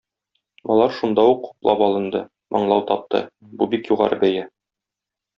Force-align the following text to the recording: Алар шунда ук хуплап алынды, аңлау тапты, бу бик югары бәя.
Алар 0.75 0.93
шунда 0.99 1.25
ук 1.33 1.43
хуплап 1.49 1.83
алынды, 1.87 2.21
аңлау 2.59 2.85
тапты, 2.91 3.21
бу 3.61 3.67
бик 3.75 3.91
югары 3.93 4.19
бәя. 4.25 4.47